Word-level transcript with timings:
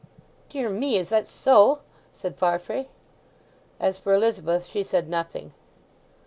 "Dear 0.49 0.71
me—is 0.71 1.09
that 1.09 1.27
so!" 1.27 1.81
said 2.11 2.35
Farfrae. 2.35 2.87
As 3.79 3.99
for 3.99 4.15
Elizabeth, 4.15 4.65
she 4.65 4.81
said 4.83 5.07
nothing. 5.07 5.53